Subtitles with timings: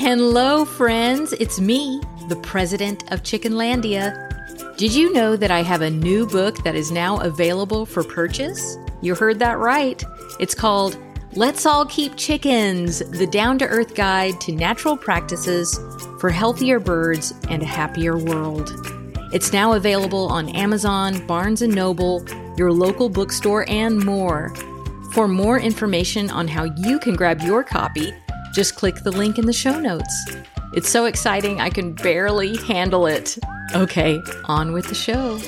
[0.00, 1.34] Hello, friends.
[1.34, 2.00] It's me,
[2.30, 4.74] the president of Chickenlandia.
[4.78, 8.78] Did you know that I have a new book that is now available for purchase?
[9.02, 10.02] You heard that right.
[10.40, 10.96] It's called
[11.34, 15.78] Let's All Keep Chickens The Down to Earth Guide to Natural Practices
[16.18, 18.72] for Healthier Birds and a Happier World.
[19.34, 22.24] It's now available on Amazon, Barnes & Noble,
[22.56, 24.54] your local bookstore, and more.
[25.12, 28.14] For more information on how you can grab your copy,
[28.52, 30.14] just click the link in the show notes.
[30.72, 33.38] It's so exciting, I can barely handle it.
[33.74, 35.40] Okay, on with the show.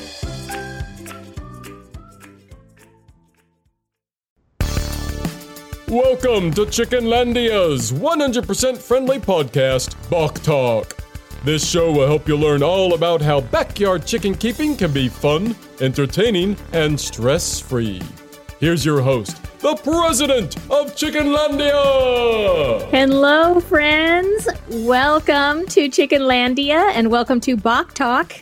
[5.89, 10.97] Welcome to Chickenlandia's 100% friendly podcast, Bok Talk.
[11.45, 15.57] This show will help you learn all about how backyard chicken keeping can be fun,
[15.81, 18.01] entertaining, and stress free.
[18.63, 22.89] Here's your host, the president of Chickenlandia.
[22.93, 24.49] Hello, friends.
[24.69, 28.35] Welcome to Chickenlandia and welcome to Bok Talk,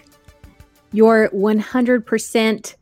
[0.93, 2.75] your 100%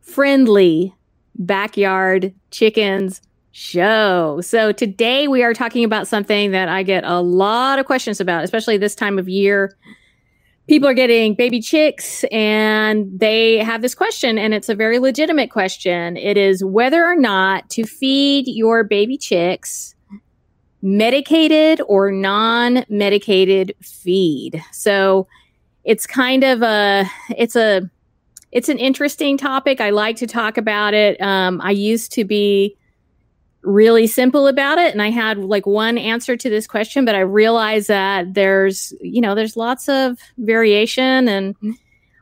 [0.00, 0.92] friendly
[1.36, 3.20] backyard chickens
[3.52, 4.40] show.
[4.40, 8.42] So today we are talking about something that I get a lot of questions about,
[8.42, 9.76] especially this time of year
[10.68, 15.50] people are getting baby chicks and they have this question and it's a very legitimate
[15.50, 16.16] question.
[16.16, 19.94] It is whether or not to feed your baby chicks
[20.82, 24.62] medicated or non-medicated feed.
[24.72, 25.26] So
[25.84, 27.04] it's kind of a
[27.36, 27.90] it's a
[28.52, 29.80] it's an interesting topic.
[29.80, 31.20] I like to talk about it.
[31.20, 32.76] Um, i used to be
[33.62, 34.92] really simple about it.
[34.92, 39.20] And i had like one answer to this question but i realized that there's you
[39.20, 41.28] know there's lots of variation.
[41.28, 41.72] And mm-hmm.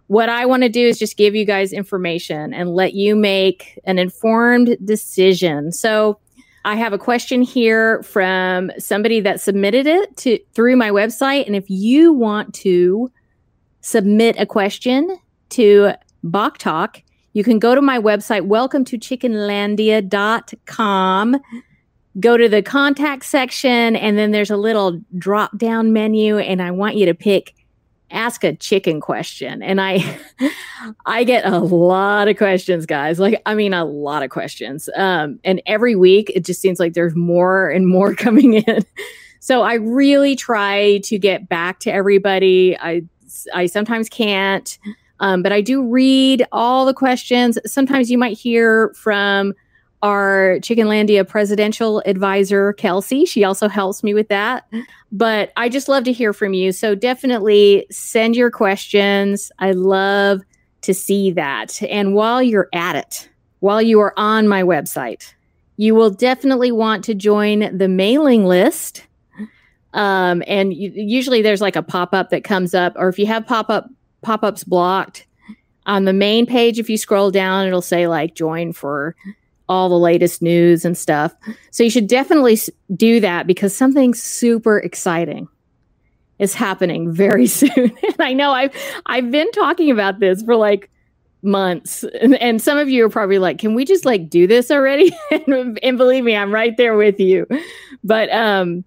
[0.08, 3.78] what i want to do is just give you guys information and let you make
[3.84, 5.72] an informed decision.
[5.72, 6.18] So
[6.64, 11.46] i have a question here from somebody that submitted it to through my website.
[11.46, 13.12] And if you want to
[13.80, 15.18] submit a question
[15.50, 15.92] to
[16.24, 17.02] bok talk
[17.32, 21.36] you can go to my website, welcome to chickenlandia.com.
[22.20, 26.72] Go to the contact section, and then there's a little drop down menu, and I
[26.72, 27.54] want you to pick
[28.10, 29.62] ask a chicken question.
[29.62, 30.18] And i
[31.06, 33.18] i get a lot of questions guys.
[33.18, 34.88] Like i mean a lot of questions.
[34.96, 38.84] Um and every week it just seems like there's more and more coming in.
[39.40, 42.76] So i really try to get back to everybody.
[42.78, 43.02] I
[43.54, 44.78] i sometimes can't
[45.20, 47.58] um, but I do read all the questions.
[47.66, 49.54] Sometimes you might hear from
[50.02, 53.24] our Chickenlandia presidential advisor, Kelsey.
[53.24, 54.70] She also helps me with that.
[55.10, 56.70] But I just love to hear from you.
[56.70, 59.50] So definitely send your questions.
[59.58, 60.42] I love
[60.82, 61.82] to see that.
[61.82, 63.28] And while you're at it,
[63.58, 65.34] while you are on my website,
[65.78, 69.04] you will definitely want to join the mailing list.
[69.94, 73.26] Um, and you, usually there's like a pop up that comes up, or if you
[73.26, 73.88] have pop up
[74.22, 75.26] pop-ups blocked.
[75.86, 79.16] On the main page if you scroll down it'll say like join for
[79.68, 81.34] all the latest news and stuff.
[81.70, 82.58] So you should definitely
[82.94, 85.48] do that because something super exciting
[86.38, 87.70] is happening very soon.
[87.76, 88.74] And i know i've
[89.06, 90.90] i've been talking about this for like
[91.40, 92.04] months.
[92.20, 95.12] And, and some of you are probably like can we just like do this already?
[95.30, 97.46] And, and believe me i'm right there with you.
[98.02, 98.84] But um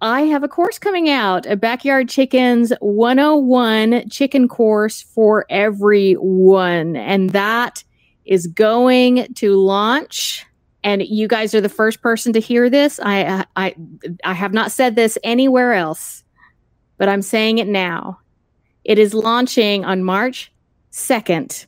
[0.00, 6.96] I have a course coming out, a Backyard Chickens 101 chicken course for everyone.
[6.96, 7.82] And that
[8.26, 10.44] is going to launch.
[10.84, 13.00] And you guys are the first person to hear this.
[13.02, 13.74] I, I,
[14.22, 16.22] I have not said this anywhere else,
[16.98, 18.20] but I'm saying it now.
[18.84, 20.52] It is launching on March
[20.92, 21.66] 2nd,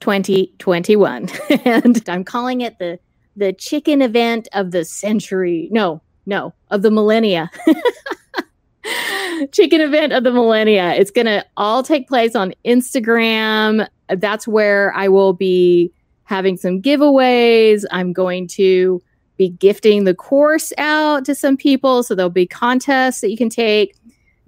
[0.00, 1.28] 2021.
[1.64, 2.98] and I'm calling it the,
[3.34, 5.68] the chicken event of the century.
[5.72, 7.50] No, no, of the millennia.
[9.52, 10.94] Chicken event of the millennia.
[10.94, 13.86] It's going to all take place on Instagram.
[14.08, 15.92] That's where I will be
[16.24, 17.84] having some giveaways.
[17.90, 19.02] I'm going to
[19.36, 22.02] be gifting the course out to some people.
[22.02, 23.96] So there'll be contests that you can take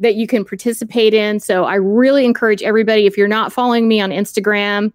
[0.01, 1.39] that you can participate in.
[1.39, 4.93] So I really encourage everybody, if you're not following me on Instagram,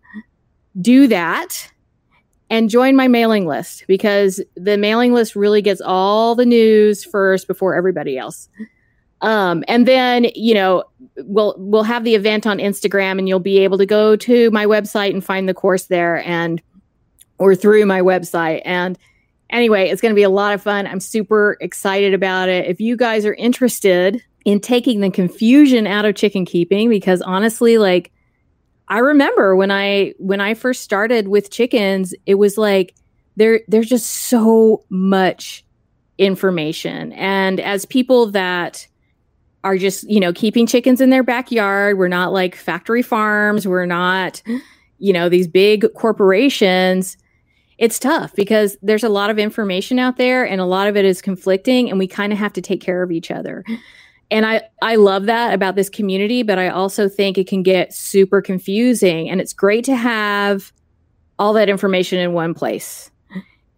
[0.81, 1.71] do that
[2.49, 7.47] and join my mailing list because the mailing list really gets all the news first
[7.47, 8.49] before everybody else.
[9.21, 10.83] Um, and then you know
[11.17, 14.65] we'll we'll have the event on Instagram, and you'll be able to go to my
[14.65, 16.61] website and find the course there, and
[17.37, 18.61] or through my website.
[18.65, 18.97] And
[19.49, 20.87] anyway, it's going to be a lot of fun.
[20.87, 22.67] I'm super excited about it.
[22.67, 27.77] If you guys are interested in taking the confusion out of chicken keeping, because honestly,
[27.77, 28.11] like
[28.89, 32.95] I remember when I when I first started with chickens, it was like
[33.35, 35.63] there there's just so much
[36.17, 37.13] information.
[37.13, 38.87] And as people that
[39.63, 41.97] are just, you know, keeping chickens in their backyard.
[41.97, 43.67] We're not like factory farms.
[43.67, 44.41] We're not,
[44.99, 47.17] you know, these big corporations.
[47.77, 51.05] It's tough because there's a lot of information out there and a lot of it
[51.05, 53.63] is conflicting and we kind of have to take care of each other.
[54.31, 57.93] And I I love that about this community, but I also think it can get
[57.93, 60.71] super confusing and it's great to have
[61.39, 63.09] all that information in one place.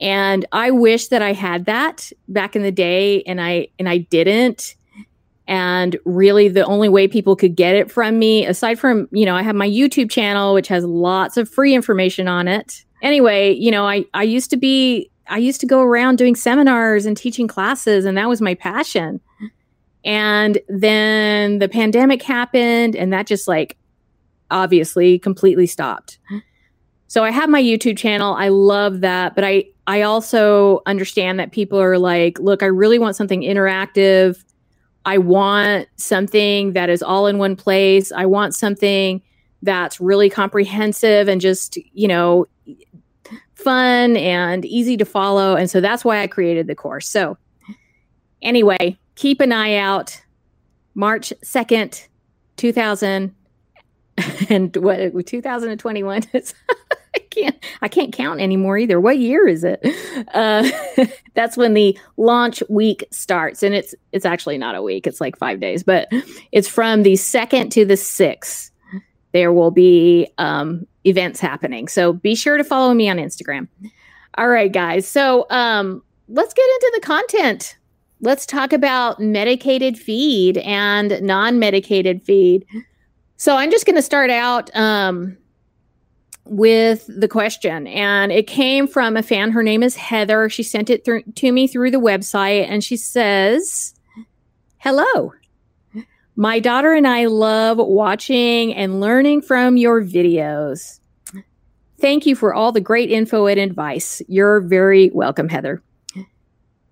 [0.01, 3.99] And I wish that I had that back in the day and I and I
[3.99, 4.75] didn't.
[5.47, 9.35] And really the only way people could get it from me aside from you know
[9.35, 12.85] i have my youtube channel which has lots of free information on it.
[13.01, 17.05] Anyway you know i i used to be i used to go around doing seminars
[17.05, 19.19] and teaching classes and that was my passion
[20.03, 23.77] and then the pandemic happened and that just like
[24.49, 26.19] obviously completely stopped
[27.07, 31.51] so i have my youtube channel i love that but i i also understand that
[31.51, 34.43] people are like look i really want something interactive
[35.05, 38.11] I want something that is all in one place.
[38.11, 39.21] I want something
[39.63, 42.45] that's really comprehensive and just, you know,
[43.55, 45.55] fun and easy to follow.
[45.55, 47.07] And so that's why I created the course.
[47.07, 47.37] So,
[48.41, 50.19] anyway, keep an eye out.
[50.95, 52.07] March 2nd,
[52.57, 53.35] 2000
[54.49, 56.23] and what 2021
[57.13, 58.99] I can't I can't count anymore either.
[58.99, 59.79] What year is it?
[60.33, 60.67] Uh,
[61.33, 65.37] that's when the launch week starts, and it's it's actually not a week; it's like
[65.37, 66.09] five days, but
[66.51, 68.71] it's from the second to the sixth.
[69.33, 73.67] There will be um, events happening, so be sure to follow me on Instagram.
[74.37, 75.07] All right, guys.
[75.07, 77.77] So um, let's get into the content.
[78.21, 82.65] Let's talk about medicated feed and non-medicated feed.
[83.37, 84.75] So I'm just going to start out.
[84.75, 85.37] Um,
[86.45, 89.51] with the question and it came from a fan.
[89.51, 90.49] Her name is heather.
[90.49, 93.93] She sent it th- to me through the website and she says
[94.79, 95.33] hello.
[96.35, 100.99] My daughter and i love watching and learning from your videos.
[101.99, 104.21] Thank you for all the great info and advice.
[104.27, 105.83] You're very welcome heather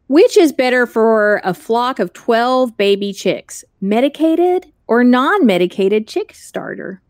[0.09, 7.01] which is better for a flock of 12 baby chicks medicated or non-medicated chick starter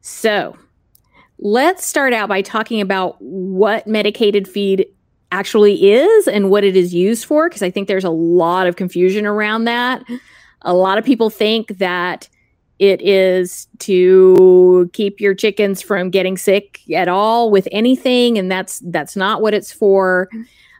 [0.00, 0.56] so
[1.40, 4.86] Let's start out by talking about what medicated feed
[5.30, 8.74] actually is and what it is used for, because I think there's a lot of
[8.74, 10.02] confusion around that.
[10.62, 12.28] A lot of people think that
[12.80, 18.80] it is to keep your chickens from getting sick at all with anything, and that's
[18.86, 20.28] that's not what it's for.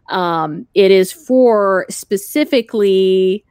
[0.09, 3.45] Um, it is for specifically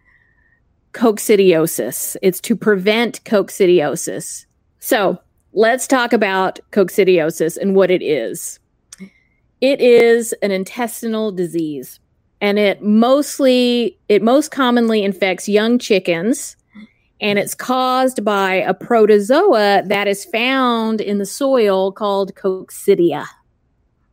[0.94, 2.16] coccidiosis.
[2.22, 4.46] It's to prevent coccidiosis.
[4.80, 5.20] So
[5.54, 8.60] let's talk about coccidiosis and what it is.
[9.62, 12.00] It is an intestinal disease
[12.42, 16.56] and it mostly it most commonly infects young chickens
[17.20, 23.26] and it's caused by a protozoa that is found in the soil called coccidia.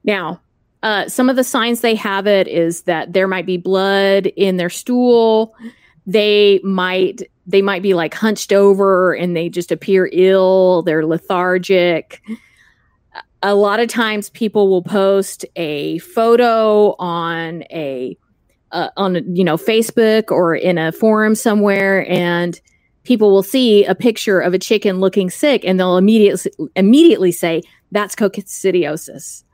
[0.05, 0.41] Now,
[0.85, 4.59] uh, some of the signs they have it is that there might be blood in
[4.59, 5.57] their stool.
[6.07, 12.23] They might they might be like hunched over and they just appear ill, they're lethargic.
[13.43, 18.15] A lot of times people will post a photo on a
[18.73, 22.61] uh, on you know Facebook or in a forum somewhere and
[23.05, 27.63] people will see a picture of a chicken looking sick and they'll immediately immediately say
[27.91, 29.45] that's coccidiosis.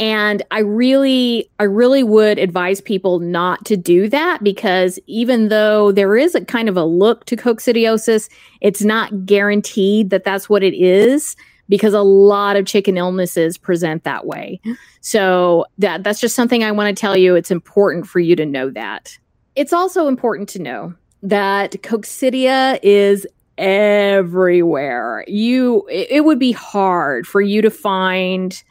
[0.00, 5.92] And I really, I really would advise people not to do that because even though
[5.92, 8.30] there is a kind of a look to coccidiosis,
[8.62, 11.36] it's not guaranteed that that's what it is
[11.68, 14.58] because a lot of chicken illnesses present that way.
[15.02, 17.34] So that that's just something I want to tell you.
[17.34, 19.18] It's important for you to know that.
[19.54, 23.26] It's also important to know that coccidia is
[23.58, 25.24] everywhere.
[25.28, 28.62] You it would be hard for you to find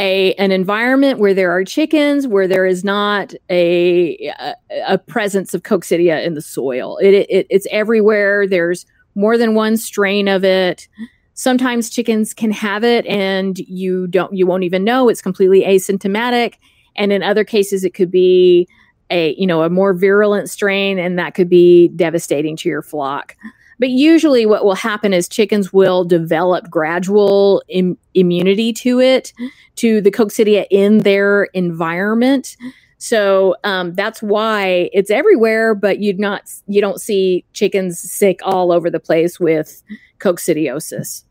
[0.00, 4.54] a an environment where there are chickens, where there is not a a,
[4.88, 6.96] a presence of coccidia in the soil.
[6.96, 8.46] It, it it's everywhere.
[8.46, 10.88] There's more than one strain of it.
[11.34, 16.54] Sometimes chickens can have it and you don't you won't even know it's completely asymptomatic.
[16.96, 18.66] And in other cases it could be
[19.10, 23.36] a you know a more virulent strain and that could be devastating to your flock.
[23.80, 29.32] But usually, what will happen is chickens will develop gradual Im- immunity to it,
[29.76, 32.56] to the coccidia in their environment.
[32.98, 38.70] So um, that's why it's everywhere, but you'd not you don't see chickens sick all
[38.70, 39.82] over the place with
[40.18, 41.24] coccidiosis.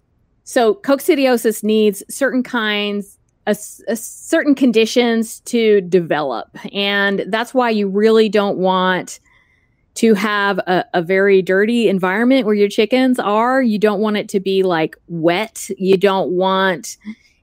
[0.44, 3.56] So coccidiosis needs certain kinds, a,
[3.88, 9.20] a certain conditions to develop, and that's why you really don't want
[10.00, 13.62] to have a, a, very dirty environment where your chickens are.
[13.62, 15.70] You don't want it to be like wet.
[15.78, 16.96] You don't want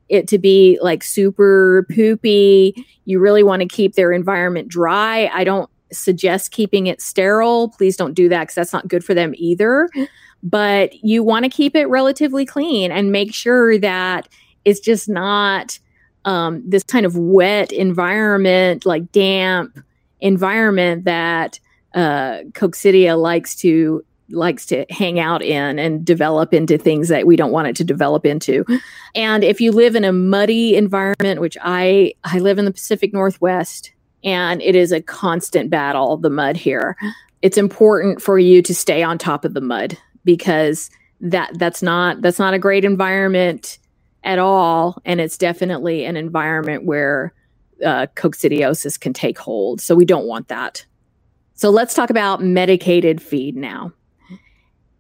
[0.09, 2.87] it to be like super poopy.
[3.05, 5.31] You really want to keep their environment dry.
[5.35, 7.69] I don't suggest keeping it sterile.
[7.69, 9.91] Please don't do that because that's not good for them either.
[10.43, 14.29] But you want to keep it relatively clean and make sure that
[14.65, 15.79] it's just not
[16.25, 19.79] um, this kind of wet environment, like damp
[20.21, 21.61] environment that
[21.97, 22.43] uh,
[23.17, 27.69] likes to likes to hang out in and develop into things that we don't want
[27.69, 28.65] it to develop into.
[29.15, 33.13] And if you live in a muddy environment, which I I live in the Pacific
[33.13, 33.93] Northwest,
[34.25, 36.97] and it is a constant battle the mud here.
[37.43, 42.21] It's important for you to stay on top of the mud because that that's not
[42.21, 43.79] that's not a great environment
[44.25, 47.33] at all, and it's definitely an environment where
[47.85, 49.81] uh, coccidiosis can take hold.
[49.81, 50.85] So we don't want that.
[51.57, 53.93] So let's talk about medicated feed now.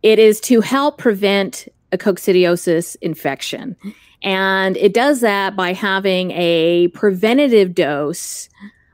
[0.02, 3.76] It is to help prevent a coccidiosis infection.
[4.22, 8.48] And it does that by having a preventative dose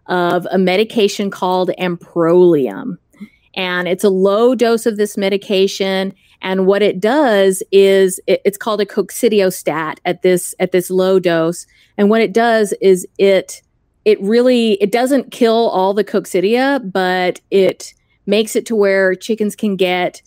[0.06, 2.98] of a medication called amprolium.
[3.54, 6.14] And it's a low dose of this medication.
[6.40, 11.20] And what it does is it, it's called a coccidiostat at this at this low
[11.20, 11.66] dose.
[11.96, 13.62] And what it does is it
[14.04, 17.94] it really it doesn't kill all the coccidia, but it
[18.26, 20.22] makes it to where chickens can get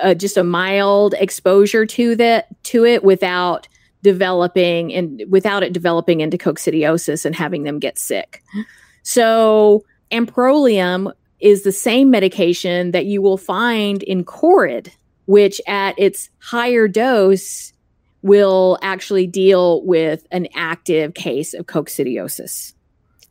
[0.00, 3.68] uh, just a mild exposure to that to it without
[4.02, 8.42] developing and without it developing into coccidiosis and having them get sick.
[9.02, 14.90] So amprolium is the same medication that you will find in Corid,
[15.26, 17.72] which at its higher dose
[18.22, 22.72] will actually deal with an active case of coccidiosis.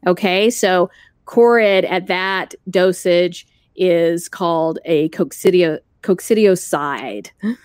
[0.07, 0.89] Okay, so
[1.25, 7.29] Corid at that dosage is called a coccidio- coccidiocide.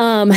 [0.00, 0.30] Um,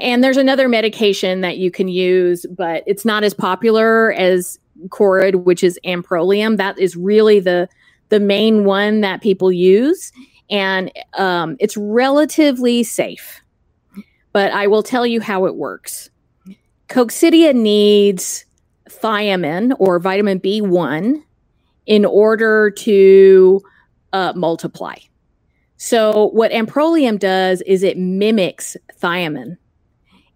[0.00, 4.60] and there's another medication that you can use, but it's not as popular as
[4.90, 6.56] Corid, which is amprolium.
[6.56, 7.68] That is really the
[8.10, 10.12] the main one that people use,
[10.48, 13.40] and um, it's relatively safe.
[14.32, 16.10] But I will tell you how it works.
[16.88, 18.44] Coccidia needs
[18.88, 21.22] thiamine or vitamin B1
[21.86, 23.62] in order to
[24.12, 24.96] uh, multiply.
[25.76, 29.56] So, what amprolium does is it mimics thiamine.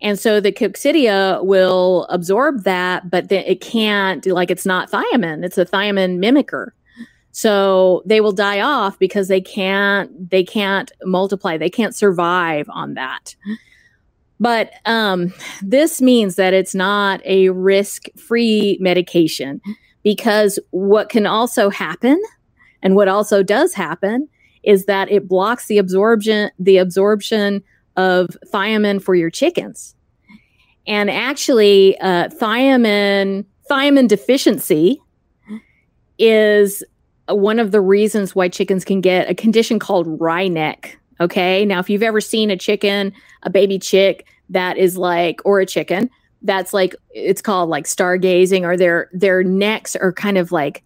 [0.01, 5.45] And so the coccidia will absorb that, but then it can't, like it's not thiamine,
[5.45, 6.71] it's a thiamine mimicker.
[7.31, 12.95] So they will die off because they can't they can't multiply, they can't survive on
[12.95, 13.35] that.
[14.41, 19.61] But um, this means that it's not a risk free medication
[20.03, 22.21] because what can also happen,
[22.83, 24.29] and what also does happen,
[24.63, 27.63] is that it blocks the absorption the absorption
[27.97, 29.95] of thiamine for your chickens.
[30.87, 35.01] And actually, uh, thiamine thiamine deficiency
[36.19, 36.83] is
[37.29, 40.99] one of the reasons why chickens can get a condition called wry neck.
[41.23, 41.65] Okay.
[41.65, 43.13] Now, if you've ever seen a chicken,
[43.45, 46.11] a baby chick that is like, or a chicken
[46.43, 50.83] that's like, it's called like stargazing, or their their necks are kind of like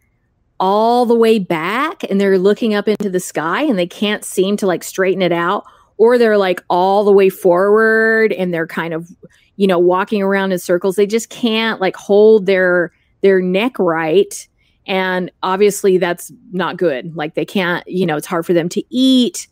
[0.61, 4.59] all the way back, and they're looking up into the sky, and they can't seem
[4.59, 5.65] to like straighten it out,
[5.97, 9.09] or they're like all the way forward, and they're kind of,
[9.57, 10.97] you know, walking around in circles.
[10.97, 14.47] They just can't like hold their their neck right
[14.87, 18.83] and obviously that's not good like they can't you know it's hard for them to
[18.91, 19.49] eat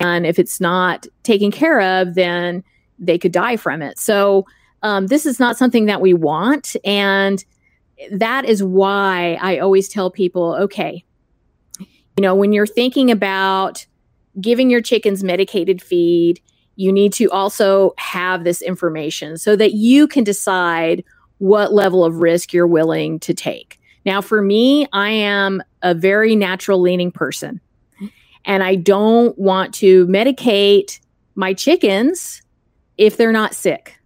[0.00, 2.62] and if it's not taken care of then
[2.98, 3.98] they could die from it.
[3.98, 4.46] So
[4.82, 6.76] um, this is not something that we want.
[6.84, 7.44] And
[8.12, 11.04] that is why I always tell people okay,
[11.80, 13.86] you know, when you're thinking about
[14.40, 16.40] giving your chickens medicated feed,
[16.76, 21.04] you need to also have this information so that you can decide
[21.38, 23.80] what level of risk you're willing to take.
[24.04, 27.60] Now, for me, I am a very natural leaning person,
[28.44, 31.00] and I don't want to medicate
[31.34, 32.42] my chickens
[32.96, 33.98] if they're not sick.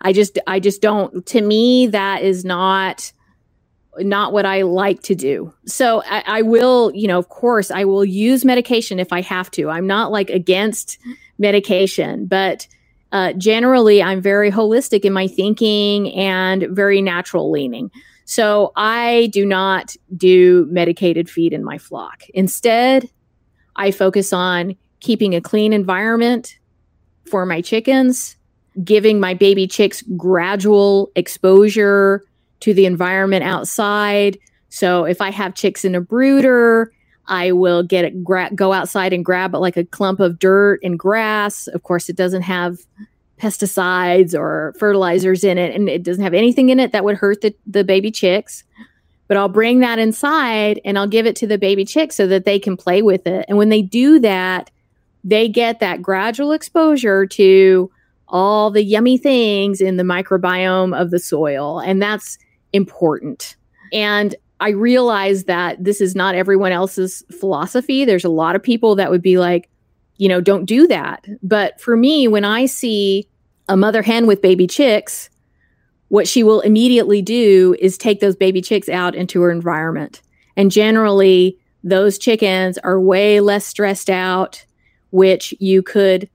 [0.00, 3.12] I just I just don't to me that is not
[3.98, 5.52] not what I like to do.
[5.66, 9.52] So I, I, will, you know, of course, I will use medication if I have
[9.52, 9.70] to.
[9.70, 10.98] I'm not like against
[11.38, 12.66] medication, but
[13.12, 17.92] uh, generally, I'm very holistic in my thinking and very natural leaning.
[18.24, 22.24] So I do not do medicated feed in my flock.
[22.34, 23.08] Instead,
[23.76, 26.58] I focus on keeping a clean environment,
[27.30, 28.36] for my chickens,
[28.82, 32.24] giving my baby chicks gradual exposure
[32.60, 34.38] to the environment outside.
[34.68, 36.92] So if I have chicks in a brooder,
[37.26, 40.98] I will get it, gra- go outside and grab like a clump of dirt and
[40.98, 41.66] grass.
[41.68, 42.78] Of course, it doesn't have
[43.40, 47.40] pesticides or fertilizers in it, and it doesn't have anything in it that would hurt
[47.40, 48.64] the, the baby chicks.
[49.26, 52.44] But I'll bring that inside and I'll give it to the baby chicks so that
[52.44, 53.46] they can play with it.
[53.48, 54.70] And when they do that,
[55.22, 57.90] they get that gradual exposure to
[58.28, 61.80] all the yummy things in the microbiome of the soil.
[61.80, 62.38] And that's
[62.72, 63.56] important.
[63.92, 68.04] And I realize that this is not everyone else's philosophy.
[68.04, 69.68] There's a lot of people that would be like,
[70.16, 71.26] you know, don't do that.
[71.42, 73.28] But for me, when I see
[73.68, 75.30] a mother hen with baby chicks,
[76.08, 80.22] what she will immediately do is take those baby chicks out into her environment.
[80.56, 84.64] And generally, those chickens are way less stressed out,
[85.10, 86.28] which you could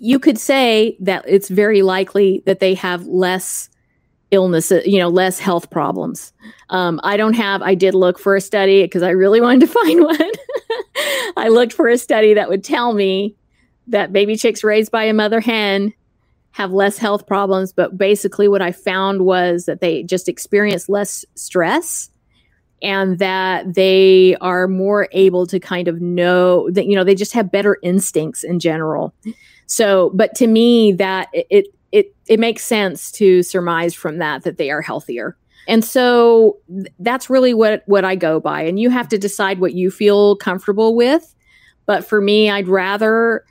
[0.00, 3.68] you could say that it's very likely that they have less
[4.30, 6.32] illnesses, you know, less health problems.
[6.70, 9.66] Um, I don't have, I did look for a study because I really wanted to
[9.72, 10.30] find one.
[11.36, 13.34] I looked for a study that would tell me
[13.88, 15.94] that baby chicks raised by a mother hen
[16.52, 17.72] have less health problems.
[17.72, 22.10] But basically, what I found was that they just experience less stress
[22.82, 27.32] and that they are more able to kind of know that, you know, they just
[27.32, 29.12] have better instincts in general.
[29.66, 34.58] So, but to me, that it, it it makes sense to surmise from that that
[34.58, 35.36] they are healthier.
[35.66, 39.60] And so th- that's really what what I go by and you have to decide
[39.60, 41.34] what you feel comfortable with.
[41.86, 43.44] But for me, I'd rather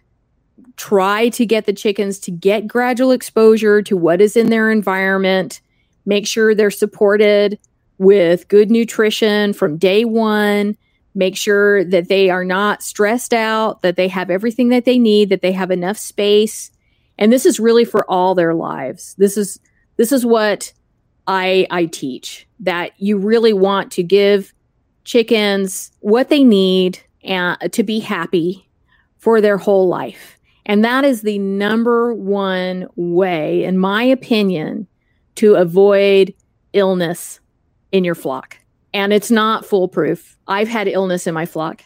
[0.76, 5.62] try to get the chickens to get gradual exposure to what is in their environment,
[6.06, 7.60] make sure they're supported
[7.98, 10.78] with good nutrition from day 1,
[11.16, 15.30] make sure that they are not stressed out, that they have everything that they need,
[15.30, 16.72] that they have enough space.
[17.18, 19.16] And this is really for all their lives.
[19.18, 19.60] This is
[19.98, 20.72] this is what
[21.28, 24.54] i i teach that you really want to give
[25.04, 28.70] chickens what they need and to be happy
[29.18, 30.37] for their whole life
[30.68, 34.86] and that is the number one way in my opinion
[35.36, 36.34] to avoid
[36.74, 37.40] illness
[37.92, 38.58] in your flock.
[38.94, 40.38] And it's not foolproof.
[40.48, 41.84] I've had illness in my flock.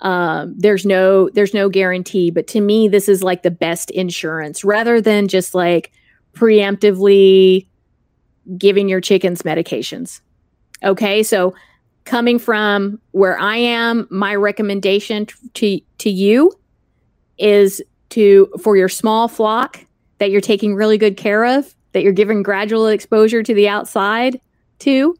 [0.00, 4.62] Um, there's no there's no guarantee but to me this is like the best insurance
[4.62, 5.90] rather than just like
[6.34, 7.66] preemptively
[8.58, 10.20] giving your chickens medications.
[10.82, 11.54] Okay so
[12.04, 16.52] coming from where i am my recommendation to to you
[17.38, 17.82] is
[18.16, 19.84] to for your small flock
[20.16, 24.40] that you're taking really good care of that you're giving gradual exposure to the outside
[24.78, 25.14] to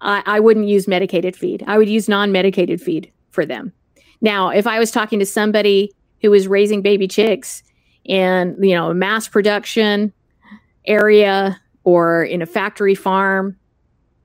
[0.00, 1.62] I, I wouldn't use medicated feed.
[1.66, 3.74] I would use non-medicated feed for them.
[4.22, 5.92] Now, if I was talking to somebody
[6.22, 7.62] who was raising baby chicks
[8.04, 10.10] in, you know, a mass production
[10.86, 13.54] area or in a factory farm,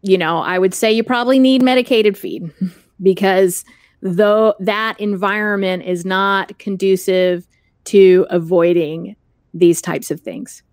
[0.04, 2.50] you know, I would say you probably need medicated feed
[3.02, 3.66] because
[4.02, 7.46] though that environment is not conducive
[7.86, 9.16] to avoiding
[9.54, 10.64] these types of things.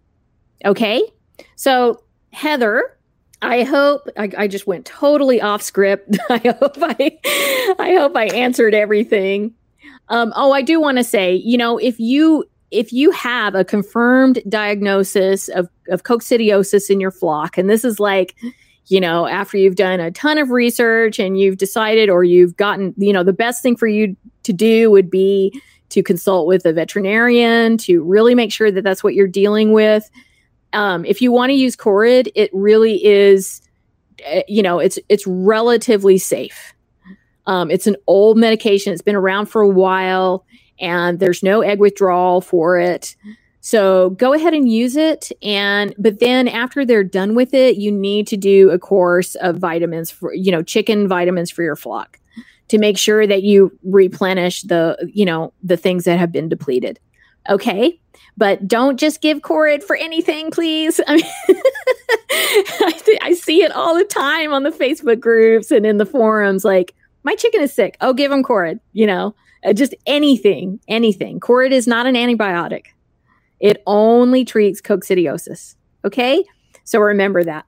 [0.65, 1.03] Okay?
[1.57, 2.97] So, Heather,
[3.43, 6.19] I hope I, I, just went totally off script.
[6.31, 7.19] I hope I,
[7.79, 9.55] I hope I answered everything.
[10.09, 13.65] Um, oh, I do want to say, you know, if you if you have a
[13.65, 18.37] confirmed diagnosis of of coccidiosis in your flock, and this is like,
[18.87, 22.95] you know, after you've done a ton of research and you've decided, or you've gotten,
[22.97, 25.59] you know, the best thing for you to do would be
[25.91, 30.11] to consult with a veterinarian to really make sure that that's what you're dealing with
[30.73, 33.61] um, if you want to use Corid, it really is,
[34.31, 36.75] uh, you know, it's it's relatively safe.
[37.47, 40.45] Um, it's an old medication; it's been around for a while,
[40.79, 43.17] and there's no egg withdrawal for it.
[43.63, 45.33] So go ahead and use it.
[45.43, 49.57] And but then after they're done with it, you need to do a course of
[49.57, 52.20] vitamins for you know chicken vitamins for your flock
[52.71, 56.99] to make sure that you replenish the you know the things that have been depleted.
[57.49, 58.01] Okay.
[58.37, 61.01] But don't just give Corid for anything, please.
[61.07, 61.25] I, mean,
[62.31, 66.07] I, th- I see it all the time on the Facebook groups and in the
[66.07, 66.65] forums.
[66.65, 67.97] Like, my chicken is sick.
[68.01, 68.81] Oh, give him Corid.
[68.93, 71.41] You know, uh, just anything, anything.
[71.41, 72.87] Corid is not an antibiotic.
[73.59, 75.75] It only treats coccidiosis.
[76.05, 76.43] Okay,
[76.85, 77.67] so remember that.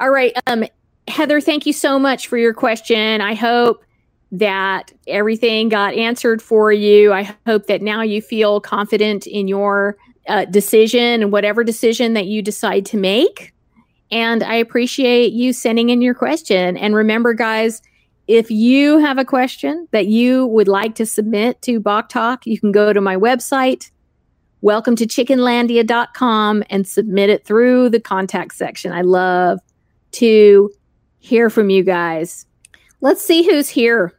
[0.00, 0.64] All right, um,
[1.06, 3.20] Heather, thank you so much for your question.
[3.20, 3.84] I hope
[4.32, 7.12] that everything got answered for you.
[7.12, 9.96] I hope that now you feel confident in your
[10.28, 13.52] uh, decision and whatever decision that you decide to make.
[14.12, 16.76] And I appreciate you sending in your question.
[16.76, 17.82] And remember, guys,
[18.26, 22.58] if you have a question that you would like to submit to Bok Talk, you
[22.60, 23.90] can go to my website,
[24.60, 28.92] welcome to chickenlandia.com, and submit it through the contact section.
[28.92, 29.58] I love
[30.12, 30.70] to
[31.18, 32.46] hear from you guys.
[33.00, 34.14] Let's see who's here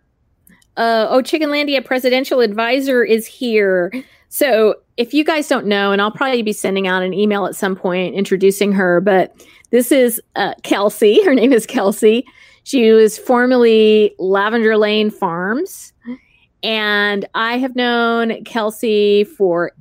[0.77, 3.91] uh, oh, Chickenlandia presidential advisor is here.
[4.29, 7.55] So if you guys don't know, and I'll probably be sending out an email at
[7.55, 9.35] some point introducing her, but
[9.71, 11.21] this is uh, Kelsey.
[11.25, 12.25] Her name is Kelsey.
[12.63, 15.93] She was formerly Lavender Lane Farms.
[16.63, 19.71] And I have known Kelsey for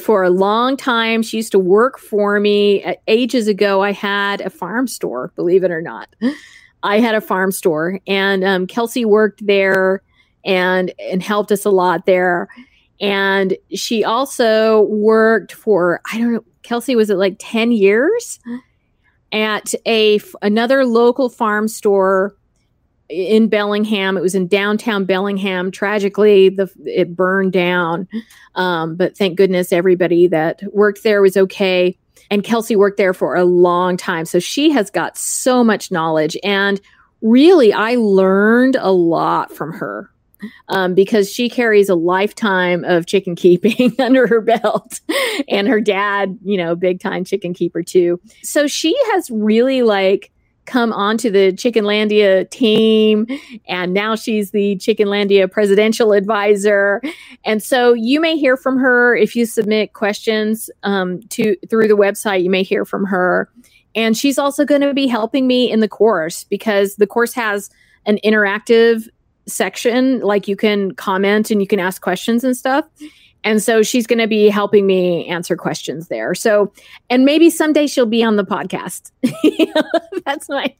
[0.00, 1.22] for a long time.
[1.22, 2.84] She used to work for me.
[3.08, 6.14] Ages ago, I had a farm store, believe it or not.
[6.82, 10.02] I had a farm store, and um, Kelsey worked there
[10.48, 12.48] and and helped us a lot there.
[13.00, 16.44] And she also worked for I don't know.
[16.64, 18.40] Kelsey was it like ten years
[19.30, 22.34] at a another local farm store
[23.08, 24.16] in Bellingham.
[24.16, 25.70] It was in downtown Bellingham.
[25.70, 28.08] Tragically, the it burned down,
[28.54, 31.96] um, but thank goodness everybody that worked there was okay.
[32.30, 36.36] And Kelsey worked there for a long time, so she has got so much knowledge.
[36.42, 36.80] And
[37.22, 40.10] really, I learned a lot from her
[40.68, 45.00] um, because she carries a lifetime of chicken keeping under her belt,
[45.48, 48.20] and her dad, you know, big time chicken keeper too.
[48.42, 50.30] So she has really like
[50.68, 53.26] come onto the Chickenlandia team,
[53.66, 57.00] and now she's the Chickenlandia presidential advisor.
[57.44, 61.96] And so you may hear from her if you submit questions um, to through the
[61.96, 62.44] website.
[62.44, 63.50] You may hear from her,
[63.94, 67.70] and she's also going to be helping me in the course because the course has
[68.06, 69.08] an interactive
[69.48, 72.84] section like you can comment and you can ask questions and stuff
[73.44, 76.34] and so she's going to be helping me answer questions there.
[76.34, 76.72] So,
[77.08, 79.10] and maybe someday she'll be on the podcast.
[80.24, 80.74] that's my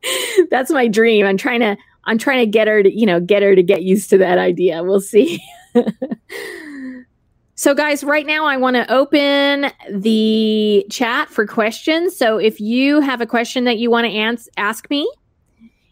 [0.51, 1.25] that's my dream.
[1.25, 3.85] I'm trying to I'm trying to get her to, you know, get her to get
[3.85, 4.83] used to that idea.
[4.83, 5.41] We'll see.
[7.55, 12.17] so guys, right now I want to open the chat for questions.
[12.17, 15.11] So if you have a question that you want to ans- ask me,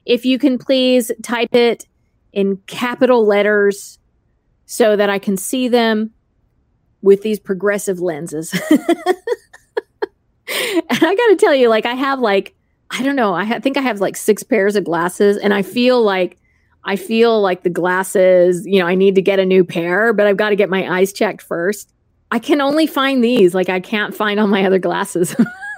[0.05, 1.87] if you can please type it
[2.37, 3.99] in capital letters
[4.67, 6.13] so that I can see them
[7.01, 8.53] with these progressive lenses.
[8.71, 8.83] and
[10.47, 12.55] I got to tell you, like, I have like,
[12.91, 15.63] I don't know, I ha- think I have like six pairs of glasses, and I
[15.63, 16.37] feel like,
[16.85, 20.27] I feel like the glasses, you know, I need to get a new pair, but
[20.27, 21.91] I've got to get my eyes checked first.
[22.31, 25.35] I can only find these, like, I can't find all my other glasses.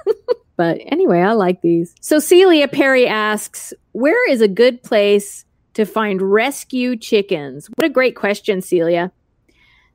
[0.56, 1.94] but anyway, I like these.
[2.00, 5.44] So Celia Perry asks, Where is a good place
[5.78, 7.68] to find rescue chickens?
[7.76, 9.12] What a great question, Celia.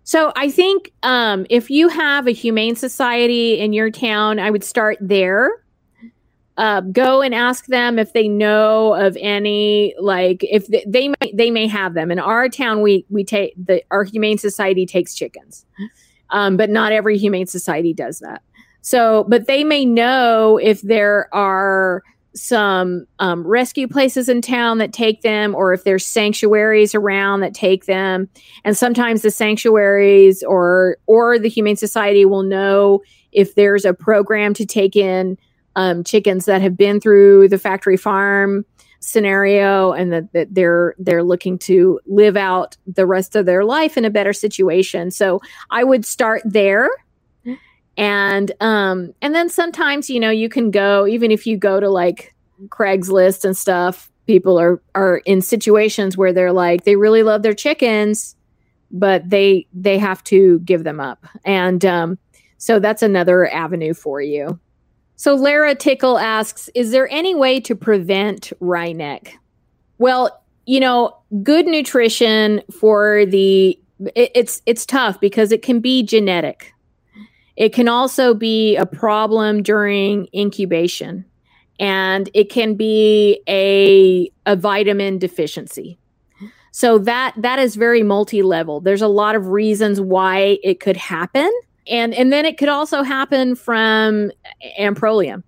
[0.06, 4.64] So I think um, if you have a humane society in your town, I would
[4.64, 5.52] start there.
[6.56, 11.34] Uh, go and ask them if they know of any like if they, they may
[11.34, 15.16] they may have them in our town we we take the our humane society takes
[15.16, 15.66] chickens
[16.30, 18.44] um, but not every humane society does that
[18.82, 22.04] so but they may know if there are
[22.36, 27.54] some um, rescue places in town that take them, or if there's sanctuaries around that
[27.54, 28.30] take them.
[28.64, 34.54] And sometimes the sanctuaries or or the Humane Society will know if there's a program
[34.56, 35.38] to take in
[35.76, 38.66] um, chickens that have been through the factory farm
[39.00, 43.98] scenario and that, that they're they're looking to live out the rest of their life
[43.98, 45.12] in a better situation.
[45.12, 46.90] So I would start there
[47.98, 51.90] and um and then sometimes you know you can go even if you go to
[51.90, 52.34] like
[52.68, 57.54] craigslist and stuff people are are in situations where they're like they really love their
[57.54, 58.36] chickens
[58.94, 61.26] but they they have to give them up.
[61.44, 62.18] And um
[62.58, 64.60] so that's another avenue for you.
[65.16, 69.34] So lara tickle asks is there any way to prevent wryneck
[69.98, 73.80] well you know good nutrition for the
[74.16, 76.73] it, it's it's tough because it can be genetic
[77.56, 81.26] it can also be a problem during incubation,
[81.80, 85.98] and it can be a, a vitamin deficiency.
[86.72, 88.82] So that that is very multi-level.
[88.82, 91.52] There's a lot of reasons why it could happen,
[91.88, 94.32] and and then it could also happen from
[94.80, 95.44] amprolium.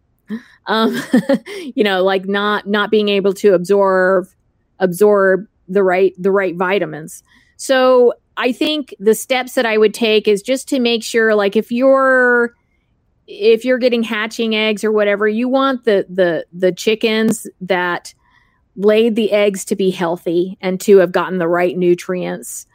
[0.68, 1.02] Um,
[1.76, 4.28] you know, like not not being able to absorb
[4.78, 7.24] absorb the right the right vitamins.
[7.58, 11.56] So I think the steps that I would take is just to make sure like
[11.56, 12.54] if you're
[13.28, 18.14] if you're getting hatching eggs or whatever, you want the the the chickens that
[18.76, 22.66] laid the eggs to be healthy and to have gotten the right nutrients.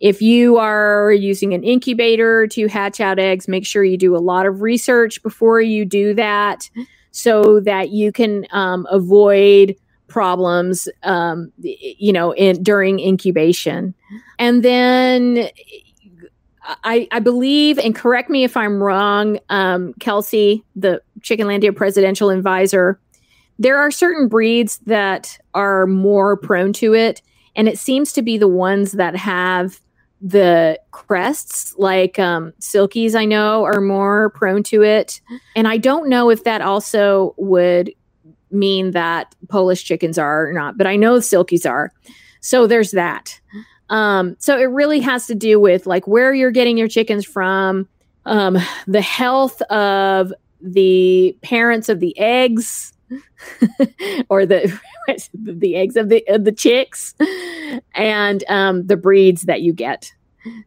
[0.00, 4.18] If you are using an incubator to hatch out eggs, make sure you do a
[4.18, 6.68] lot of research before you do that
[7.12, 9.76] so that you can um, avoid
[10.12, 13.94] problems um, you know in during incubation.
[14.38, 15.48] And then
[16.84, 23.00] I, I believe and correct me if i'm wrong um, kelsey the chickenlandia presidential advisor
[23.58, 27.20] there are certain breeds that are more prone to it
[27.56, 29.80] and it seems to be the ones that have
[30.20, 35.20] the crests like um, silkies i know are more prone to it.
[35.56, 37.92] And i don't know if that also would
[38.52, 41.92] mean that polish chickens are or not but i know silkies are
[42.40, 43.40] so there's that
[43.90, 47.86] um, so it really has to do with like where you're getting your chickens from
[48.24, 52.94] um, the health of the parents of the eggs
[54.28, 54.80] or the
[55.34, 57.14] the eggs of the of the chicks
[57.94, 60.10] and um, the breeds that you get.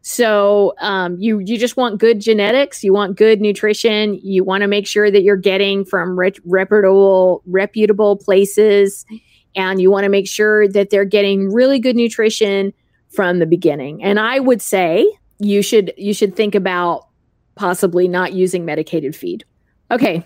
[0.02, 4.68] So um, you you just want good genetics, you want good nutrition, you want to
[4.68, 9.04] make sure that you're getting from re- reputable reputable places,
[9.54, 12.72] and you want to make sure that they're getting really good nutrition
[13.08, 14.02] from the beginning.
[14.02, 15.06] And I would say
[15.38, 17.06] you should you should think about
[17.54, 19.44] possibly not using medicated feed.
[19.90, 20.24] Okay,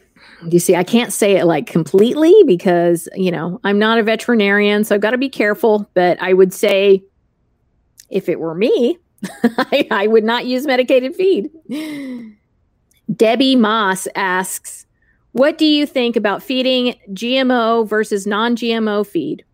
[0.49, 4.85] you see, I can't say it like completely because, you know, I'm not a veterinarian,
[4.85, 5.91] so I've got to be careful.
[5.95, 7.05] But I would say
[8.09, 8.99] if it were me,
[9.43, 11.51] I, I would not use medicated feed.
[13.15, 14.87] Debbie Moss asks,
[15.33, 19.45] What do you think about feeding GMO versus non GMO feed?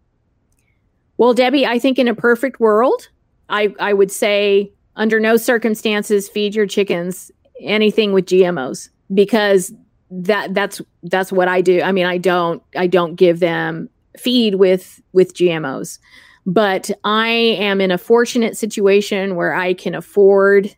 [1.18, 3.08] Well, Debbie, I think in a perfect world,
[3.48, 9.72] I, I would say under no circumstances feed your chickens anything with GMOs because
[10.10, 11.82] that that's that's what I do.
[11.82, 15.98] I mean, I don't I don't give them feed with with GMOs.
[16.46, 20.74] But I am in a fortunate situation where I can afford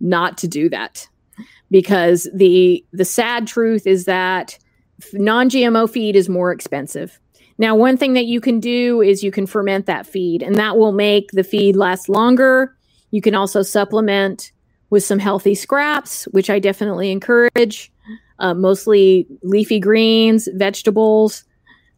[0.00, 1.08] not to do that.
[1.70, 4.58] Because the the sad truth is that
[5.12, 7.18] non-GMO feed is more expensive.
[7.58, 10.78] Now, one thing that you can do is you can ferment that feed and that
[10.78, 12.74] will make the feed last longer.
[13.10, 14.50] You can also supplement
[14.88, 17.92] with some healthy scraps, which I definitely encourage
[18.38, 21.44] uh, mostly leafy greens, vegetables,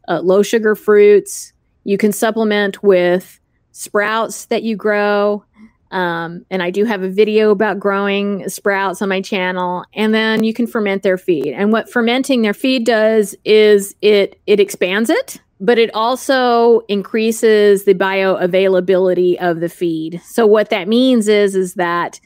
[0.07, 1.52] uh, low sugar fruits.
[1.83, 3.39] You can supplement with
[3.71, 5.43] sprouts that you grow.
[5.91, 9.83] Um, and I do have a video about growing sprouts on my channel.
[9.93, 11.53] And then you can ferment their feed.
[11.53, 17.85] And what fermenting their feed does is it it expands it, but it also increases
[17.85, 20.21] the bioavailability of the feed.
[20.23, 22.19] So what that means is is that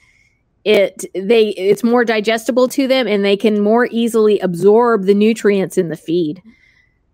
[0.63, 5.77] it they it's more digestible to them and they can more easily absorb the nutrients
[5.77, 6.41] in the feed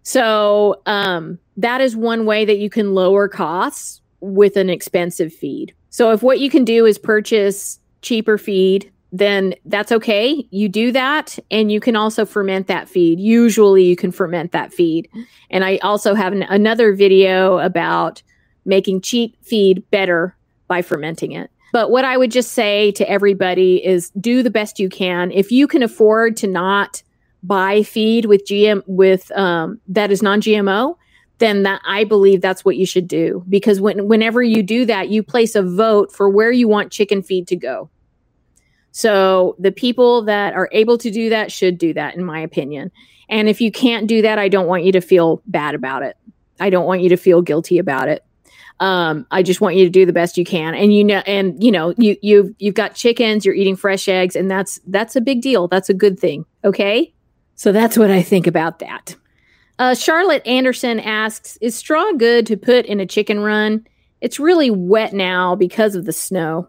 [0.04, 5.74] so um, that is one way that you can lower costs with an expensive feed.
[5.90, 10.46] So if what you can do is purchase cheaper feed then that's okay.
[10.50, 13.20] You do that and you can also ferment that feed.
[13.20, 15.08] Usually you can ferment that feed.
[15.52, 18.24] And i also have an, another video about
[18.66, 20.36] making cheap feed better
[20.68, 21.52] by fermenting it.
[21.72, 25.32] But what I would just say to everybody is do the best you can.
[25.32, 27.04] If you can afford to not
[27.44, 30.96] buy feed with GM with um, that is non-GMO,
[31.40, 35.10] then that I believe that's what you should do because when whenever you do that,
[35.10, 37.90] you place a vote for where you want chicken feed to go.
[38.92, 42.92] So the people that are able to do that should do that, in my opinion.
[43.28, 46.16] And if you can't do that, I don't want you to feel bad about it.
[46.60, 48.24] I don't want you to feel guilty about it
[48.80, 50.76] um, I just want you to do the best you can.
[50.76, 54.36] And you know, and you know, you you've you've got chickens, you're eating fresh eggs,
[54.36, 55.68] and that's that's a big deal.
[55.68, 56.46] That's a good thing.
[56.64, 57.14] Okay.
[57.64, 59.16] So that's what I think about that.
[59.80, 63.88] Uh, Charlotte Anderson asks, is straw good to put in a chicken run?
[64.20, 66.68] It's really wet now because of the snow.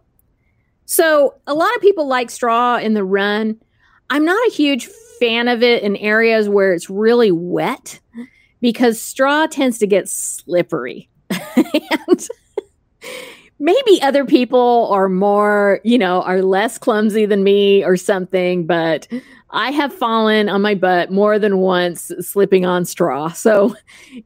[0.85, 3.57] So a lot of people like straw in the run.
[4.09, 7.99] I'm not a huge fan of it in areas where it's really wet
[8.61, 11.11] because straw tends to get slippery.
[11.57, 12.29] and
[13.59, 19.09] maybe other people are more, you know, are less clumsy than me or something, but
[19.55, 23.29] I have fallen on my butt more than once slipping on straw.
[23.29, 23.77] So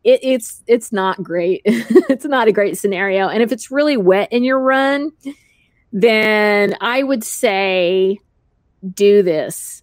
[0.03, 1.61] it, it's it's not great.
[1.67, 3.29] it's not a great scenario.
[3.29, 5.12] And if it's really wet in your run,
[5.93, 8.19] then I would say
[8.95, 9.83] do this.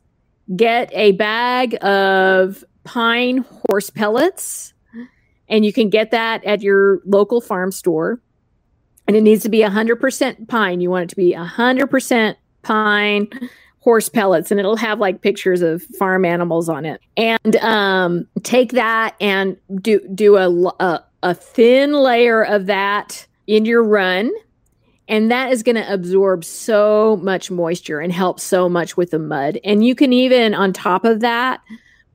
[0.56, 4.74] Get a bag of pine horse pellets
[5.48, 8.20] and you can get that at your local farm store.
[9.08, 10.82] And it needs to be 100% pine.
[10.82, 13.30] You want it to be 100% pine
[13.86, 17.00] horse pellets and it'll have like pictures of farm animals on it.
[17.16, 23.64] And um, take that and do do a, a, a thin layer of that in
[23.64, 24.32] your run
[25.08, 29.20] and that is going to absorb so much moisture and help so much with the
[29.20, 31.62] mud and you can even on top of that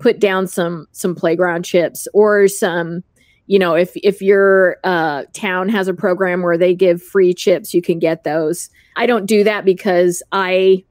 [0.01, 3.05] put down some some playground chips or some
[3.47, 7.73] you know if if your uh, town has a program where they give free chips
[7.73, 10.83] you can get those i don't do that because i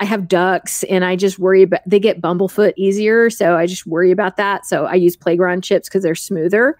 [0.00, 3.28] I have ducks and I just worry about they get bumblefoot easier.
[3.28, 4.64] So I just worry about that.
[4.64, 6.76] So I use playground chips because they're smoother.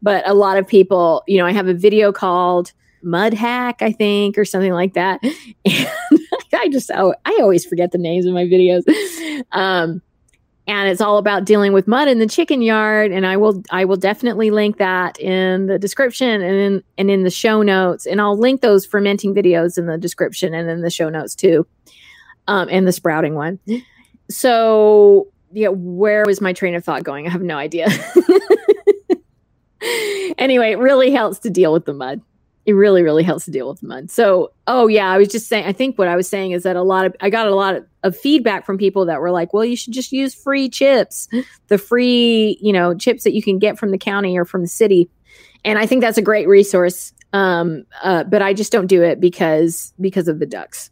[0.00, 3.92] But a lot of people, you know, I have a video called Mud Hack, I
[3.92, 5.20] think, or something like that.
[6.52, 8.82] And I just, oh, I always forget the names of my videos.
[9.52, 10.02] Um,
[10.66, 13.84] and it's all about dealing with mud in the chicken yard and i will i
[13.84, 18.20] will definitely link that in the description and in and in the show notes and
[18.20, 21.66] i'll link those fermenting videos in the description and in the show notes too
[22.50, 23.58] um, and the sprouting one.
[24.28, 27.26] So yeah where was my train of thought going?
[27.26, 27.88] I have no idea.
[30.36, 32.20] Anyway it really helps to deal with the mud.
[32.66, 34.10] It really really helps to deal with the mud.
[34.10, 36.76] So oh yeah i was just saying i think what i was saying is that
[36.76, 39.52] a lot of i got a lot of, of, feedback from people that were like
[39.52, 41.28] well you should just use free chips
[41.68, 44.68] the free you know chips that you can get from the county or from the
[44.68, 45.08] city.
[45.64, 49.18] And i think that's a great resource um, uh, but i just don't do it
[49.20, 50.90] because because of the ducks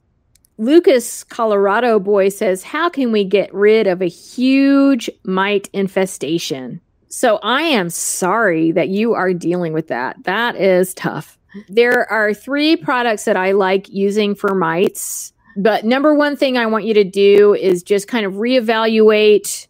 [0.59, 7.39] lucas colorado boy says how can we get rid of a huge mite infestation so
[7.43, 10.23] I am sorry that you are dealing with that.
[10.25, 11.39] That is tough.
[11.69, 15.33] There are three products that I like using for mites.
[15.57, 19.67] But number one thing I want you to do is just kind of reevaluate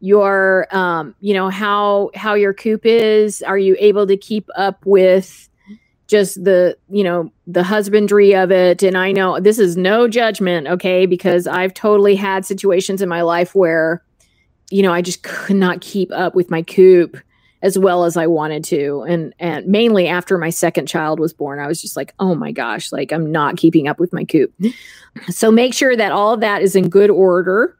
[0.00, 4.84] your um, you know how how your coop is are you able to keep up
[4.84, 5.48] with
[6.06, 10.66] just the you know the husbandry of it and i know this is no judgment
[10.66, 14.02] okay because i've totally had situations in my life where
[14.70, 17.16] you know i just could not keep up with my coop
[17.62, 19.04] as well as I wanted to.
[19.08, 22.52] And and mainly after my second child was born, I was just like, oh my
[22.52, 24.54] gosh, like I'm not keeping up with my coop.
[25.30, 27.76] So make sure that all of that is in good order.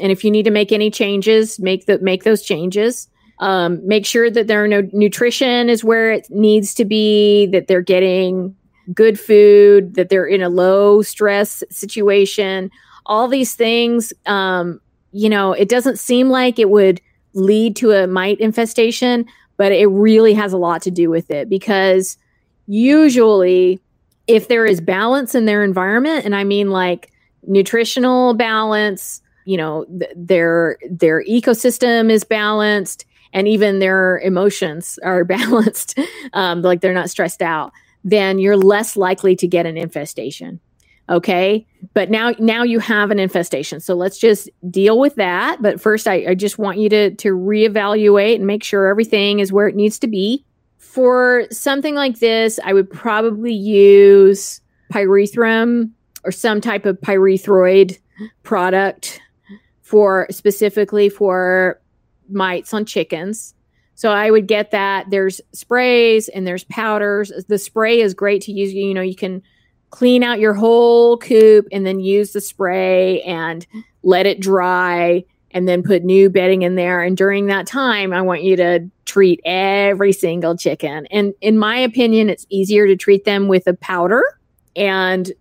[0.00, 3.08] And if you need to make any changes, make the make those changes.
[3.40, 7.80] Um, make sure that their no nutrition is where it needs to be, that they're
[7.80, 8.56] getting
[8.92, 12.70] good food, that they're in a low stress situation.
[13.06, 14.80] All these things, um,
[15.12, 17.00] you know, it doesn't seem like it would
[17.34, 21.48] lead to a mite infestation, but it really has a lot to do with it
[21.48, 22.16] because
[22.66, 23.80] usually
[24.26, 27.10] if there is balance in their environment and I mean like
[27.46, 35.24] nutritional balance, you know, th- their their ecosystem is balanced and even their emotions are
[35.24, 35.98] balanced,
[36.32, 37.72] um, like they're not stressed out,
[38.04, 40.60] then you're less likely to get an infestation
[41.10, 41.66] okay?
[41.94, 43.80] But now now you have an infestation.
[43.80, 45.60] So let's just deal with that.
[45.62, 49.52] But first i, I just want you to to reevaluate and make sure everything is
[49.52, 50.44] where it needs to be.
[50.76, 54.60] For something like this i would probably use
[54.92, 55.90] pyrethrum
[56.24, 57.98] or some type of pyrethroid
[58.42, 59.20] product
[59.82, 61.80] for specifically for
[62.30, 63.54] mites on chickens
[63.98, 65.10] so I would get that.
[65.10, 67.32] There's sprays and there's powders.
[67.48, 68.72] The spray is great to use.
[68.72, 69.42] You know, you can
[69.90, 73.66] clean out your whole coop and then use the spray and
[74.04, 77.02] let it dry and then put new bedding in there.
[77.02, 81.06] And during that time, I want you to treat every single chicken.
[81.06, 84.22] And in my opinion, it's easier to treat them with a powder.
[84.76, 85.32] And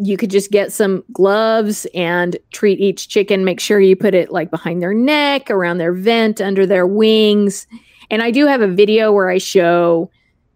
[0.00, 3.44] you could just get some gloves and treat each chicken.
[3.44, 7.66] Make sure you put it like behind their neck, around their vent, under their wings.
[8.10, 10.10] And I do have a video where I show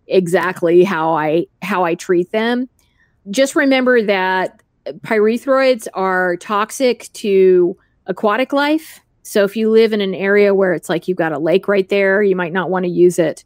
[0.06, 2.68] exactly how I how I treat them
[3.28, 4.62] just remember that
[5.00, 9.00] pyrethroids are toxic to aquatic life.
[9.22, 11.88] So if you live in an area where it's like you've got a lake right
[11.88, 13.44] there, you might not want to use it.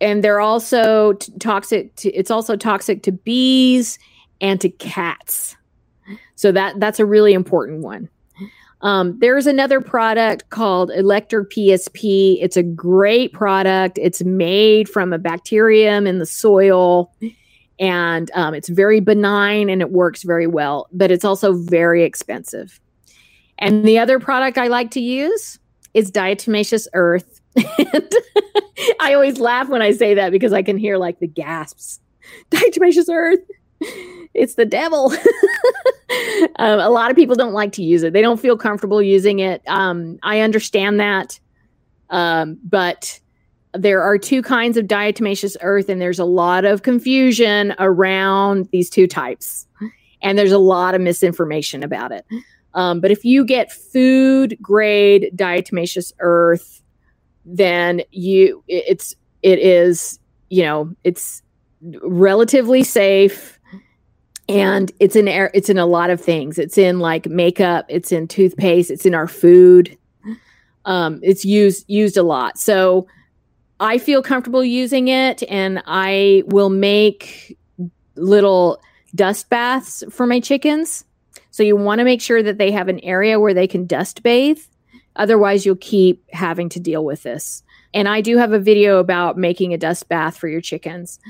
[0.00, 3.98] And they're also t- toxic to it's also toxic to bees
[4.44, 5.56] and to cats.
[6.36, 8.10] So that that's a really important one.
[8.82, 12.36] Um, there's another product called Elector PSP.
[12.42, 13.98] It's a great product.
[13.98, 17.10] It's made from a bacterium in the soil
[17.80, 22.78] and um, it's very benign and it works very well, but it's also very expensive.
[23.58, 25.58] And the other product I like to use
[25.94, 27.40] is diatomaceous earth.
[29.00, 32.00] I always laugh when I say that because I can hear like the gasps.
[32.50, 33.40] Diatomaceous earth.
[34.34, 35.12] It's the devil.
[36.56, 38.12] um, a lot of people don't like to use it.
[38.12, 39.62] They don't feel comfortable using it.
[39.66, 41.38] Um, I understand that.
[42.10, 43.20] Um, but
[43.72, 48.90] there are two kinds of diatomaceous earth, and there's a lot of confusion around these
[48.90, 49.66] two types.
[50.22, 52.24] And there's a lot of misinformation about it.
[52.74, 56.82] Um, but if you get food grade diatomaceous earth,
[57.44, 61.42] then you it's it is you know it's
[62.02, 63.53] relatively safe
[64.48, 68.12] and it's in air it's in a lot of things it's in like makeup it's
[68.12, 69.96] in toothpaste it's in our food
[70.84, 73.06] um it's used used a lot so
[73.80, 77.58] I feel comfortable using it and I will make
[78.16, 78.80] little
[79.14, 81.04] dust baths for my chickens
[81.54, 84.24] So you want to make sure that they have an area where they can dust
[84.24, 84.58] bathe.
[85.14, 87.62] Otherwise, you'll keep having to deal with this.
[87.94, 91.20] And I do have a video about making a dust bath for your chickens.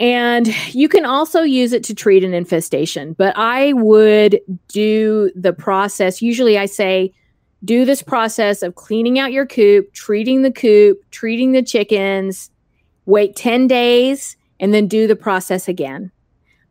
[0.00, 5.52] And you can also use it to treat an infestation, but I would do the
[5.52, 6.20] process.
[6.20, 7.12] Usually, I say,
[7.64, 12.50] do this process of cleaning out your coop, treating the coop, treating the chickens,
[13.06, 16.10] wait 10 days, and then do the process again.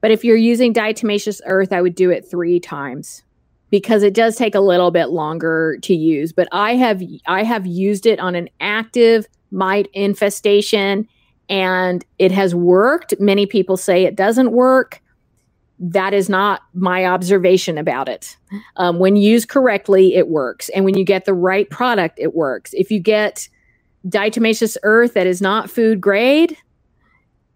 [0.02, 3.24] But if you're using diatomaceous earth, I would do it three times
[3.70, 6.34] because it does take a little bit longer to use.
[6.34, 11.08] But I have I have used it on an active mite infestation
[11.50, 13.14] and it has worked.
[13.20, 15.02] Many people say it doesn't work.
[15.80, 18.38] That is not my observation about it.
[18.78, 20.70] Um, when used correctly, it works.
[20.70, 22.74] And when you get the right product, it works.
[22.74, 23.50] If you get
[24.08, 26.58] diatomaceous earth that is not food grade,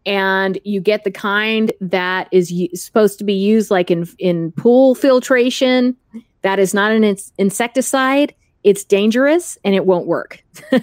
[0.06, 4.54] and you get the kind that is u- supposed to be used like in in
[4.54, 5.98] pool filtration
[6.44, 8.34] that is not an in- insecticide
[8.64, 10.44] it's dangerous and it won't work.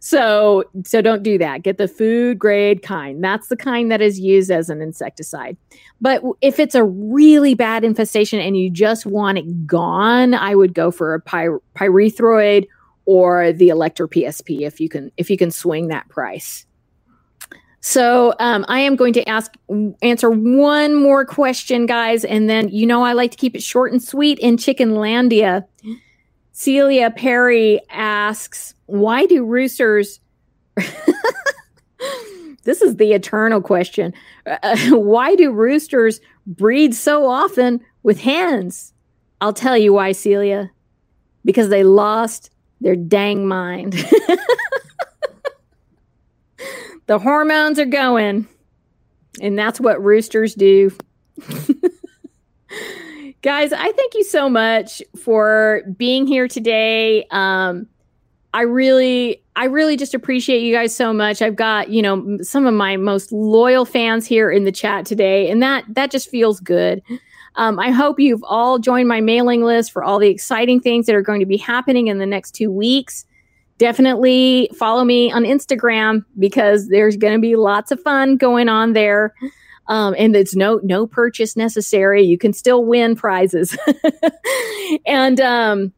[0.00, 1.62] So so don't do that.
[1.62, 3.22] Get the food grade kind.
[3.22, 5.58] That's the kind that is used as an insecticide.
[6.00, 10.72] But if it's a really bad infestation and you just want it gone i would
[10.72, 12.66] go for a py- pyrethroid
[13.04, 16.64] or the Elector PSP if you can if you can swing that price.
[17.82, 19.52] So um, I am going to ask
[20.02, 23.92] answer one more question, guys, and then you know I like to keep it short
[23.92, 25.64] and sweet in Chickenlandia.
[26.60, 30.20] Celia Perry asks, "Why do roosters?"
[32.64, 34.12] this is the eternal question.
[34.44, 38.92] Uh, why do roosters breed so often with hens?
[39.40, 40.70] I'll tell you why, Celia.
[41.46, 42.50] Because they lost
[42.82, 43.94] their dang mind.
[47.06, 48.46] the hormones are going.
[49.40, 50.92] And that's what roosters do.
[53.42, 57.26] Guys, I thank you so much for being here today.
[57.30, 57.86] Um,
[58.52, 61.40] I really, I really just appreciate you guys so much.
[61.40, 65.50] I've got, you know, some of my most loyal fans here in the chat today,
[65.50, 67.02] and that that just feels good.
[67.56, 71.14] Um, I hope you've all joined my mailing list for all the exciting things that
[71.14, 73.24] are going to be happening in the next two weeks
[73.80, 78.92] definitely follow me on Instagram because there's going to be lots of fun going on
[78.92, 79.34] there.
[79.90, 82.22] Um, and it's no no purchase necessary.
[82.22, 83.76] You can still win prizes.
[85.06, 85.92] and um,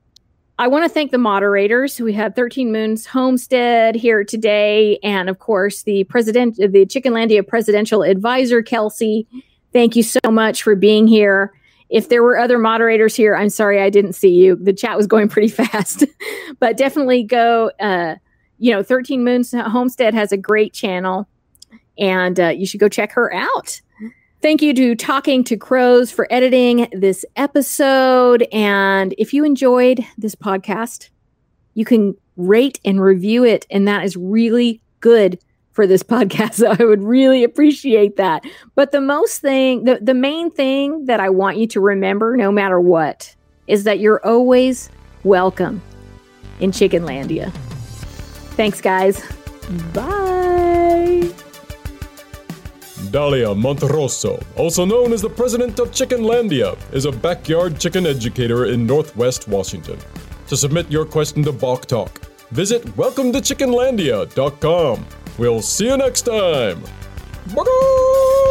[0.59, 2.01] I want to thank the moderators.
[2.01, 8.03] We had 13 Moons Homestead here today, and of course the president, the Chickenlandia presidential
[8.03, 9.28] advisor, Kelsey.
[9.74, 11.53] Thank you so much for being here.
[11.90, 14.57] If there were other moderators here, I'm sorry I didn't see you.
[14.57, 16.07] The chat was going pretty fast,
[16.61, 17.70] but definitely go.
[17.78, 18.16] Uh,
[18.59, 21.28] you know, 13 Moons Homestead has a great channel,
[21.99, 23.80] and uh, you should go check her out.
[24.43, 28.47] Thank you to Talking to Crows for editing this episode.
[28.53, 31.11] And if you enjoyed this podcast,
[31.74, 33.66] you can rate and review it.
[33.70, 35.38] And that is really good
[35.70, 36.55] for this podcast.
[36.55, 38.45] So I would really appreciate that.
[38.74, 42.51] But the most thing, the, the main thing that I want you to remember, no
[42.51, 43.34] matter what,
[43.68, 44.90] is that you're always
[45.22, 45.80] welcome
[46.59, 47.53] in Chickenlandia.
[48.57, 49.22] Thanks, guys.
[49.95, 51.32] Bye.
[53.11, 58.86] Dalia Monterosso, also known as the president of Chickenlandia, is a backyard chicken educator in
[58.86, 59.98] Northwest Washington.
[60.48, 65.07] To submit your question to Bok Talk, visit welcometochickenlandia.com.
[65.38, 66.82] We'll see you next time.
[67.55, 68.41] Bye.